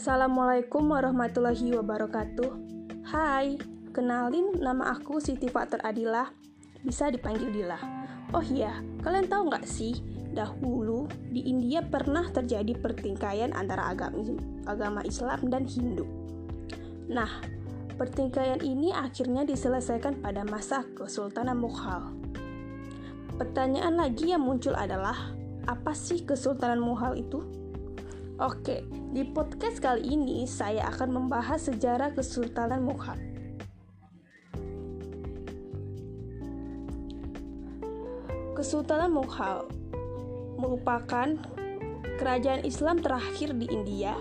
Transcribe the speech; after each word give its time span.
Assalamualaikum 0.00 0.96
warahmatullahi 0.96 1.76
wabarakatuh. 1.76 2.48
Hai, 3.04 3.60
kenalin 3.92 4.56
nama 4.56 4.96
aku 4.96 5.20
Siti 5.20 5.52
Faktor 5.52 5.76
Adilah, 5.84 6.32
bisa 6.80 7.12
dipanggil 7.12 7.52
Dila. 7.52 7.76
Oh 8.32 8.40
iya, 8.40 8.80
kalian 9.04 9.28
tahu 9.28 9.52
nggak 9.52 9.68
sih, 9.68 10.00
dahulu 10.32 11.04
di 11.28 11.44
India 11.44 11.84
pernah 11.84 12.24
terjadi 12.32 12.80
pertingkaian 12.80 13.52
antara 13.52 13.92
agama, 13.92 15.04
Islam 15.04 15.52
dan 15.52 15.68
Hindu. 15.68 16.08
Nah, 17.12 17.44
pertingkaian 18.00 18.64
ini 18.64 18.96
akhirnya 18.96 19.44
diselesaikan 19.44 20.24
pada 20.24 20.48
masa 20.48 20.80
Kesultanan 20.96 21.60
Mughal. 21.60 22.08
Pertanyaan 23.36 24.00
lagi 24.00 24.32
yang 24.32 24.48
muncul 24.48 24.72
adalah, 24.72 25.36
apa 25.68 25.92
sih 25.92 26.24
Kesultanan 26.24 26.80
Mughal 26.80 27.20
itu? 27.20 27.59
Oke, 28.40 28.80
di 29.12 29.20
podcast 29.20 29.84
kali 29.84 30.16
ini 30.16 30.48
saya 30.48 30.88
akan 30.88 31.12
membahas 31.12 31.68
sejarah 31.68 32.16
Kesultanan 32.16 32.80
Mughal. 32.80 33.20
Kesultanan 38.56 39.12
Mughal 39.12 39.68
merupakan 40.56 41.36
kerajaan 42.16 42.64
Islam 42.64 43.04
terakhir 43.04 43.52
di 43.60 43.68
India 43.68 44.16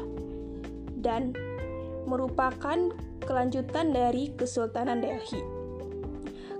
dan 0.99 1.31
merupakan 2.03 2.91
kelanjutan 3.23 3.95
dari 3.95 4.35
Kesultanan 4.35 4.99
Delhi. 4.99 5.39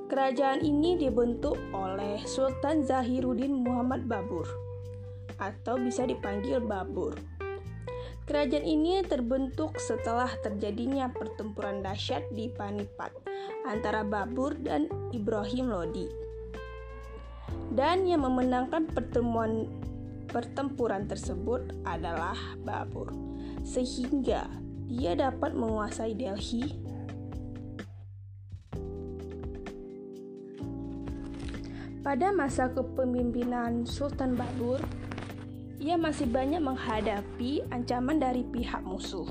Kerajaan 0.08 0.64
ini 0.64 0.96
dibentuk 0.96 1.60
oleh 1.76 2.24
Sultan 2.24 2.88
Zahiruddin 2.88 3.52
Muhammad 3.52 4.08
Babur 4.08 4.48
atau 5.44 5.76
bisa 5.76 6.08
dipanggil 6.08 6.64
Babur 6.64 7.39
Kerajaan 8.30 8.62
ini 8.62 9.02
terbentuk 9.02 9.82
setelah 9.82 10.30
terjadinya 10.46 11.10
pertempuran 11.10 11.82
dahsyat 11.82 12.30
di 12.30 12.46
Panipat 12.46 13.10
antara 13.66 14.06
Babur 14.06 14.54
dan 14.54 14.86
Ibrahim 15.10 15.74
Lodi. 15.74 16.06
Dan 17.74 18.06
yang 18.06 18.30
memenangkan 18.30 18.86
pertemuan 18.94 19.66
pertempuran 20.30 21.10
tersebut 21.10 21.74
adalah 21.90 22.38
Babur, 22.62 23.10
sehingga 23.66 24.46
dia 24.86 25.18
dapat 25.18 25.58
menguasai 25.58 26.14
Delhi 26.14 26.86
Pada 32.06 32.30
masa 32.30 32.70
kepemimpinan 32.70 33.90
Sultan 33.90 34.38
Babur, 34.38 34.78
ia 35.80 35.96
masih 35.96 36.28
banyak 36.28 36.60
menghadapi 36.60 37.64
ancaman 37.72 38.20
dari 38.20 38.44
pihak 38.44 38.84
musuh. 38.84 39.24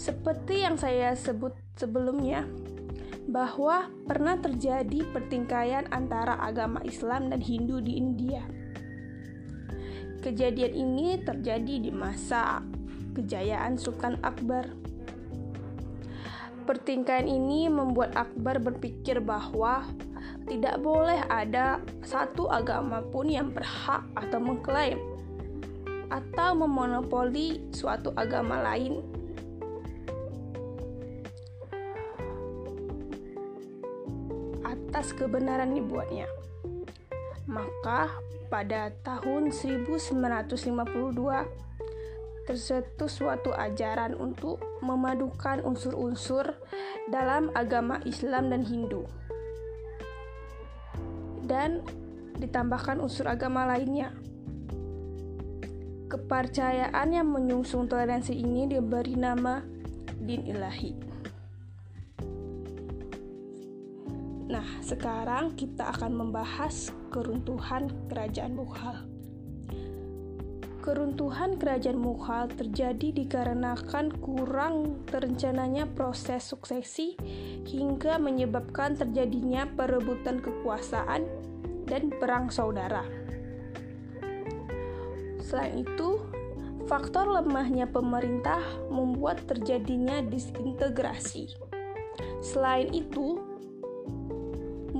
Seperti 0.00 0.64
yang 0.64 0.80
saya 0.80 1.12
sebut 1.12 1.52
sebelumnya, 1.76 2.48
bahwa 3.28 3.92
pernah 4.08 4.40
terjadi 4.40 5.04
pertingkaian 5.12 5.84
antara 5.92 6.40
agama 6.40 6.80
Islam 6.88 7.28
dan 7.28 7.44
Hindu 7.44 7.84
di 7.84 8.00
India. 8.00 8.40
Kejadian 10.24 10.72
ini 10.72 11.20
terjadi 11.20 11.84
di 11.84 11.92
masa 11.92 12.64
kejayaan 13.12 13.76
Sultan 13.76 14.16
Akbar. 14.24 14.72
Pertingkaian 16.64 17.28
ini 17.28 17.68
membuat 17.68 18.16
Akbar 18.16 18.56
berpikir 18.56 19.20
bahwa 19.20 19.84
tidak 20.48 20.80
boleh 20.80 21.20
ada 21.28 21.76
satu 22.00 22.48
agama 22.48 23.04
pun 23.04 23.28
yang 23.28 23.52
berhak 23.52 24.00
atau 24.16 24.40
mengklaim 24.40 24.96
atau 26.10 26.58
memonopoli 26.58 27.62
suatu 27.70 28.10
agama 28.18 28.58
lain 28.64 29.09
atas 35.00 35.16
kebenaran 35.16 35.72
dibuatnya. 35.72 36.28
Maka 37.48 38.20
pada 38.52 38.92
tahun 39.00 39.48
1952 39.48 40.12
tercetus 42.44 43.16
suatu 43.16 43.48
ajaran 43.56 44.12
untuk 44.12 44.60
memadukan 44.84 45.64
unsur-unsur 45.64 46.52
dalam 47.08 47.48
agama 47.56 48.04
Islam 48.04 48.52
dan 48.52 48.60
Hindu 48.60 49.08
dan 51.48 51.80
ditambahkan 52.36 53.00
unsur 53.00 53.24
agama 53.24 53.64
lainnya. 53.72 54.12
Kepercayaan 56.12 57.08
yang 57.08 57.32
menyusung 57.32 57.88
toleransi 57.88 58.36
ini 58.36 58.68
diberi 58.68 59.16
nama 59.16 59.64
din 60.20 60.44
ilahi. 60.44 61.09
Nah, 64.50 64.66
sekarang 64.82 65.54
kita 65.54 65.94
akan 65.94 66.10
membahas 66.10 66.90
keruntuhan 67.14 67.86
Kerajaan 68.10 68.58
Mughal. 68.58 69.06
Keruntuhan 70.82 71.54
Kerajaan 71.54 71.94
Mughal 71.94 72.50
terjadi 72.50 73.14
dikarenakan 73.14 74.10
kurang 74.18 75.06
terencananya 75.06 75.86
proses 75.94 76.50
suksesi 76.50 77.14
hingga 77.62 78.18
menyebabkan 78.18 78.98
terjadinya 78.98 79.70
perebutan 79.70 80.42
kekuasaan 80.42 81.30
dan 81.86 82.10
perang 82.10 82.50
saudara. 82.50 83.06
Selain 85.38 85.78
itu, 85.86 86.26
faktor 86.90 87.30
lemahnya 87.38 87.86
pemerintah 87.86 88.58
membuat 88.90 89.46
terjadinya 89.46 90.26
disintegrasi. 90.26 91.54
Selain 92.42 92.90
itu, 92.90 93.49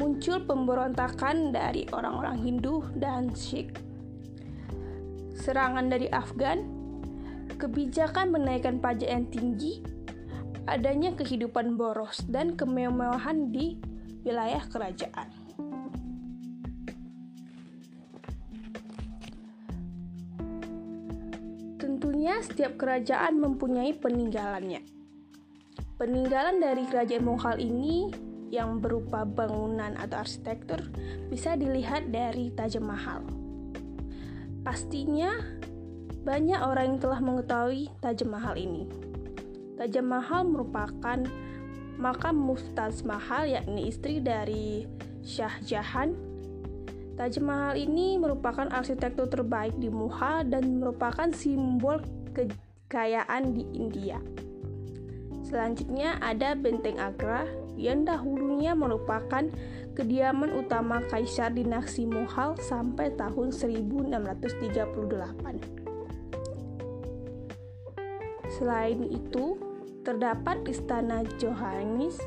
muncul 0.01 0.41
pemberontakan 0.49 1.53
dari 1.53 1.85
orang-orang 1.93 2.41
Hindu 2.41 2.89
dan 2.97 3.37
Sikh. 3.37 3.69
Serangan 5.37 5.93
dari 5.93 6.09
Afgan, 6.09 6.65
kebijakan 7.61 8.33
menaikkan 8.33 8.81
pajak 8.81 9.13
yang 9.13 9.29
tinggi, 9.29 9.85
adanya 10.65 11.13
kehidupan 11.13 11.77
boros 11.77 12.25
dan 12.33 12.57
kemewahan 12.57 13.53
di 13.53 13.77
wilayah 14.25 14.65
kerajaan. 14.73 15.29
Tentunya 21.77 22.41
setiap 22.41 22.81
kerajaan 22.81 23.37
mempunyai 23.37 23.93
peninggalannya. 24.01 24.81
Peninggalan 26.01 26.57
dari 26.65 26.89
kerajaan 26.89 27.29
Mughal 27.29 27.61
ini 27.61 28.30
yang 28.51 28.83
berupa 28.83 29.23
bangunan 29.23 29.95
atau 29.95 30.21
arsitektur 30.21 30.83
bisa 31.31 31.55
dilihat 31.55 32.11
dari 32.11 32.51
Taj 32.51 32.83
Mahal. 32.83 33.23
Pastinya 34.67 35.31
banyak 36.21 36.61
orang 36.61 36.95
yang 36.95 37.01
telah 37.01 37.21
mengetahui 37.23 37.89
Taj 38.03 38.27
Mahal 38.29 38.59
ini. 38.61 38.85
Taj 39.81 39.95
Mahal 40.05 40.45
merupakan 40.51 41.19
makam 41.97 42.37
Muftaz 42.37 43.07
Mahal 43.07 43.49
yakni 43.49 43.89
istri 43.89 44.21
dari 44.21 44.85
Shah 45.25 45.63
Jahan. 45.65 46.13
Taj 47.17 47.41
Mahal 47.41 47.81
ini 47.81 48.21
merupakan 48.21 48.69
arsitektur 48.69 49.31
terbaik 49.31 49.73
di 49.81 49.89
Mughal 49.89 50.45
dan 50.45 50.83
merupakan 50.83 51.33
simbol 51.33 52.05
kekayaan 52.37 53.57
di 53.57 53.65
India. 53.73 54.21
Selanjutnya 55.45 56.21
ada 56.21 56.53
Benteng 56.55 57.01
Agra 57.01 57.49
yang 57.81 58.05
dahulunya 58.05 58.77
merupakan 58.77 59.49
kediaman 59.97 60.53
utama 60.53 61.01
Kaisar 61.09 61.57
Dinasti 61.57 62.05
Mughal 62.05 62.61
sampai 62.61 63.17
tahun 63.17 63.57
1638. 63.57 64.61
Selain 68.61 69.01
itu, 69.09 69.57
terdapat 70.05 70.61
Istana 70.69 71.25
Johannes, 71.41 72.21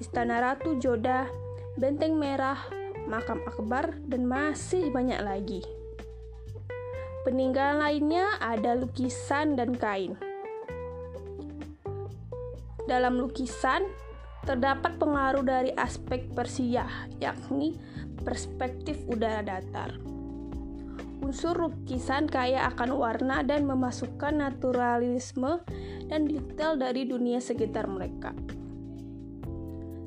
Istana 0.00 0.40
Ratu 0.40 0.80
Joda, 0.80 1.28
Benteng 1.76 2.16
Merah, 2.16 2.56
Makam 3.04 3.44
Akbar, 3.44 4.00
dan 4.08 4.24
masih 4.24 4.88
banyak 4.88 5.20
lagi. 5.20 5.60
Peninggalan 7.24 7.80
lainnya 7.80 8.36
ada 8.40 8.76
lukisan 8.76 9.56
dan 9.56 9.76
kain. 9.76 10.16
Dalam 12.84 13.16
lukisan, 13.16 13.88
terdapat 14.44 15.00
pengaruh 15.00 15.42
dari 15.44 15.72
aspek 15.74 16.28
Persia, 16.36 16.84
yakni 17.18 17.76
perspektif 18.24 19.00
udara 19.08 19.40
datar. 19.40 19.96
Unsur 21.24 21.56
lukisan 21.56 22.28
kaya 22.28 22.68
akan 22.68 23.00
warna 23.00 23.40
dan 23.40 23.64
memasukkan 23.64 24.44
naturalisme 24.44 25.64
dan 26.12 26.28
detail 26.28 26.76
dari 26.76 27.08
dunia 27.08 27.40
sekitar 27.40 27.88
mereka. 27.88 28.36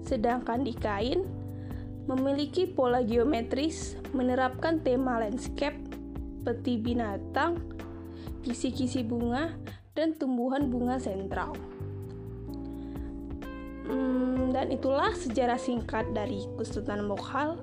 Sedangkan 0.05 0.61
di 0.61 0.77
kain, 0.77 1.25
memiliki 2.05 2.69
pola 2.69 3.01
geometris, 3.01 3.97
menerapkan 4.13 4.79
tema 4.85 5.19
landscape, 5.19 5.75
peti 6.45 6.79
binatang, 6.79 7.59
kisi-kisi 8.45 9.01
bunga, 9.01 9.51
dan 9.97 10.13
tumbuhan 10.15 10.69
bunga 10.69 11.01
sentral. 11.01 11.57
Hmm, 13.87 14.51
dan 14.51 14.67
itulah 14.69 15.15
sejarah 15.15 15.55
singkat 15.55 16.11
dari 16.11 16.43
Kesultanan 16.59 17.07
Mughal. 17.07 17.55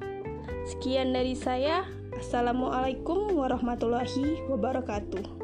Sekian 0.64 1.12
dari 1.12 1.36
saya. 1.36 1.84
Assalamualaikum 2.16 3.36
warahmatullahi 3.36 4.48
wabarakatuh. 4.48 5.43